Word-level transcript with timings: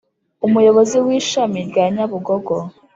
Umuyobozi 0.45 0.97
w 1.05 1.07
Ishami 1.19 1.59
rya 1.69 1.85
nyabugogo 1.93 2.55